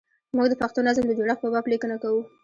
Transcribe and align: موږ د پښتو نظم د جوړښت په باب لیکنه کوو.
موږ 0.35 0.45
د 0.49 0.53
پښتو 0.61 0.79
نظم 0.87 1.03
د 1.07 1.11
جوړښت 1.17 1.41
په 1.43 1.49
باب 1.53 1.65
لیکنه 1.73 1.95
کوو. 2.03 2.21